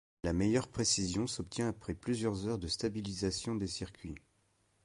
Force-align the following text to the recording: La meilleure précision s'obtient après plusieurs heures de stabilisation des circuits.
La 0.23 0.33
meilleure 0.33 0.67
précision 0.67 1.27
s'obtient 1.27 1.67
après 1.67 1.93
plusieurs 1.93 2.47
heures 2.47 2.57
de 2.57 2.67
stabilisation 2.67 3.53
des 3.53 3.67
circuits. 3.67 4.15